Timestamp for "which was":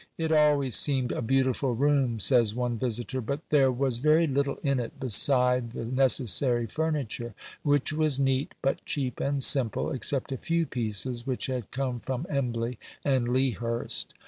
7.61-8.19